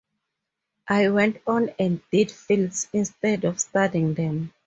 I 0.87 1.09
went 1.09 1.41
on 1.45 1.69
and 1.77 2.01
did 2.11 2.31
films 2.31 2.87
instead 2.91 3.43
of 3.43 3.59
studying 3.59 4.15
them. 4.15 4.51